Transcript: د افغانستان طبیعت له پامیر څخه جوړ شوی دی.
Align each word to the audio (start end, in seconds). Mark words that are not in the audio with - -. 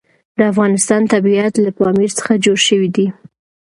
د 0.37 0.39
افغانستان 0.51 1.01
طبیعت 1.13 1.53
له 1.65 1.71
پامیر 1.79 2.11
څخه 2.19 2.33
جوړ 2.45 2.57
شوی 2.67 2.89
دی. 2.95 3.07